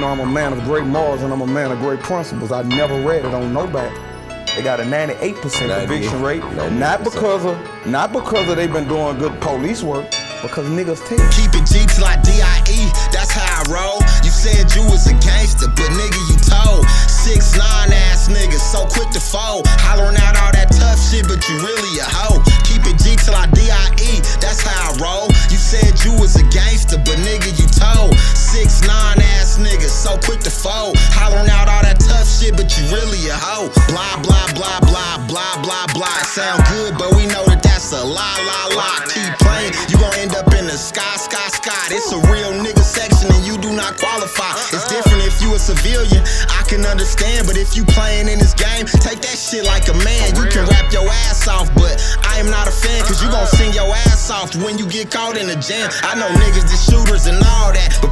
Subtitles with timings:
[0.00, 2.50] know I'm a man of great morals and I'm a man of great principles.
[2.52, 3.94] I never read it on nobody.
[4.56, 6.42] They got a 98% conviction rate.
[6.42, 6.78] 98%.
[6.78, 10.10] Not because of not because of they've been doing good police work,
[10.42, 11.20] because niggas tell.
[11.36, 14.00] Keep it G till I D-I-E, that's how I roll.
[14.24, 16.88] You said you was a gangster, but nigga you told.
[17.06, 19.68] Six nine ass niggas, so quick to fold.
[19.84, 22.40] Hollering out all that tough shit, but you really a hoe.
[22.64, 23.59] Keep it G till I D-I-E,
[30.00, 30.96] so quick to fold.
[31.12, 33.68] Hollering out all that tough shit, but you really a hoe.
[33.92, 36.20] Blah blah blah blah blah blah blah.
[36.24, 39.04] Sound good, but we know that that's a lie lie lie.
[39.12, 41.92] Keep playing, you gon' end up in the sky sky sky.
[41.92, 44.56] It's a real nigga section and you do not qualify.
[44.72, 48.56] It's different if you a civilian, I can understand, but if you playing in this
[48.56, 50.32] game, take that shit like a man.
[50.32, 53.46] You can rap your ass off, but I am not a fan, cause you gon'
[53.46, 55.92] sing your ass off when you get caught in the jam.
[56.08, 57.19] I know niggas, that shooters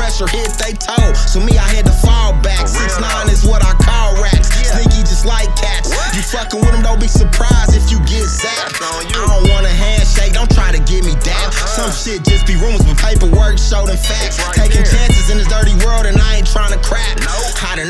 [0.00, 1.12] pressure hit they toe.
[1.28, 2.64] So me, I had to fall back.
[2.64, 4.48] Six nine is what I call racks.
[4.48, 5.92] Sneaky just like cats.
[6.16, 8.80] You fucking with them, don't be surprised if you get zapped.
[8.80, 11.52] I don't want a handshake, don't try to get me down.
[11.52, 14.40] Some shit just be rumors, but paperwork show them facts.
[14.56, 17.20] Taking chances in this dirty world, and I ain't trying to crap.
[17.60, 17.89] I done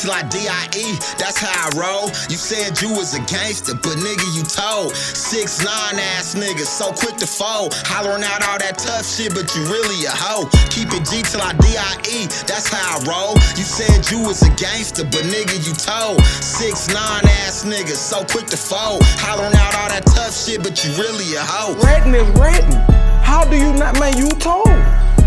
[0.00, 0.96] till D.I.E.
[1.20, 2.08] that's how I roll.
[2.32, 4.96] You said you was a gangster, but nigga, you told.
[4.96, 7.76] Six nine ass niggas, so quick to fold.
[7.84, 10.48] Hollering out all that tough shit, but you really a hoe.
[10.72, 12.32] Keep it G till I DIE.
[12.48, 13.36] that's how I roll.
[13.60, 16.24] You said you was a gangster, but nigga, you told.
[16.40, 19.04] Six nine ass niggas, so quick to fold.
[19.20, 21.76] Hollering out all that tough shit, but you really a hoe.
[21.84, 22.80] Ratting is ratting.
[23.20, 24.16] How do you not, man?
[24.16, 24.72] You told.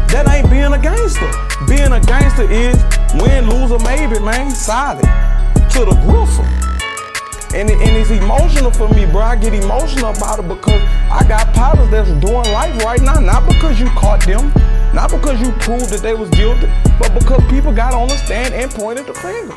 [0.10, 1.53] That ain't being a gangster.
[1.68, 2.78] Being a gangster is
[3.16, 4.52] win, lose, or maybe, man.
[4.52, 5.04] Solid.
[5.74, 6.46] To the groofer.
[7.54, 9.22] And, it, and it's emotional for me, bro.
[9.22, 13.20] I get emotional about it because I got pilots that's doing life right now.
[13.20, 14.52] Not because you caught them,
[14.94, 16.68] not because you proved that they was guilty,
[17.00, 19.56] but because people got on the stand and pointed the finger.